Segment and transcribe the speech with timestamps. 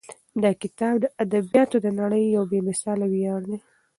[0.43, 3.57] دا کتاب د ادبیاتو د نړۍ یو بې مثاله ویاړ دی.